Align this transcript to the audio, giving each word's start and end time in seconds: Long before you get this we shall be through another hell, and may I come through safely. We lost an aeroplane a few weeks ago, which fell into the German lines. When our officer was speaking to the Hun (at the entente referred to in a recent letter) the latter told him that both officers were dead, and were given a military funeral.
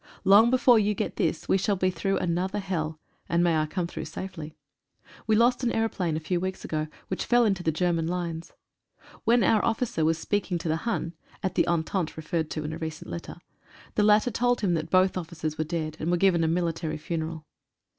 Long 0.23 0.49
before 0.49 0.79
you 0.79 0.95
get 0.95 1.17
this 1.17 1.47
we 1.47 1.59
shall 1.59 1.75
be 1.75 1.91
through 1.91 2.17
another 2.17 2.57
hell, 2.57 2.99
and 3.29 3.43
may 3.43 3.55
I 3.55 3.67
come 3.67 3.85
through 3.85 4.05
safely. 4.05 4.55
We 5.27 5.35
lost 5.35 5.61
an 5.63 5.71
aeroplane 5.71 6.17
a 6.17 6.19
few 6.19 6.39
weeks 6.39 6.65
ago, 6.65 6.87
which 7.07 7.23
fell 7.25 7.45
into 7.45 7.61
the 7.61 7.71
German 7.71 8.07
lines. 8.07 8.51
When 9.25 9.43
our 9.43 9.63
officer 9.63 10.03
was 10.03 10.17
speaking 10.17 10.57
to 10.57 10.67
the 10.67 10.89
Hun 10.89 11.13
(at 11.43 11.53
the 11.53 11.67
entente 11.67 12.15
referred 12.17 12.49
to 12.49 12.63
in 12.63 12.73
a 12.73 12.79
recent 12.79 13.11
letter) 13.11 13.35
the 13.93 14.01
latter 14.01 14.31
told 14.31 14.61
him 14.61 14.73
that 14.73 14.89
both 14.89 15.17
officers 15.19 15.59
were 15.59 15.63
dead, 15.65 15.97
and 15.99 16.09
were 16.09 16.17
given 16.17 16.43
a 16.43 16.47
military 16.47 16.97
funeral. 16.97 17.45